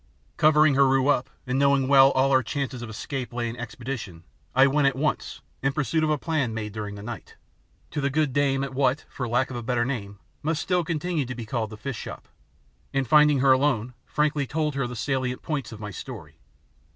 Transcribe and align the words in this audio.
Covering 0.35 0.73
Heru 0.73 1.09
up 1.09 1.29
and 1.45 1.59
knowing 1.59 1.87
well 1.87 2.09
all 2.13 2.31
our 2.31 2.41
chances 2.41 2.81
of 2.81 2.89
escape 2.89 3.31
lay 3.31 3.47
in 3.49 3.55
expedition, 3.55 4.23
I 4.55 4.65
went 4.65 4.87
at 4.87 4.95
once, 4.95 5.41
in 5.61 5.73
pursuance 5.73 6.05
of 6.05 6.09
a 6.09 6.17
plan 6.17 6.55
made 6.55 6.73
during 6.73 6.95
the 6.95 7.03
night, 7.03 7.35
to 7.91 8.01
the 8.01 8.09
good 8.09 8.33
dame 8.33 8.63
at 8.63 8.73
what, 8.73 9.05
for 9.11 9.27
lack 9.29 9.51
of 9.51 9.55
a 9.55 9.61
better 9.61 9.85
name, 9.85 10.17
must 10.41 10.59
still 10.59 10.83
continue 10.83 11.27
to 11.27 11.35
be 11.35 11.45
called 11.45 11.69
the 11.69 11.77
fish 11.77 11.97
shop, 11.97 12.27
and 12.91 13.07
finding 13.07 13.41
her 13.41 13.51
alone, 13.51 13.93
frankly 14.03 14.47
told 14.47 14.73
her 14.73 14.87
the 14.87 14.95
salient 14.95 15.43
points 15.43 15.71
of 15.71 15.79
my 15.79 15.91
story. 15.91 16.39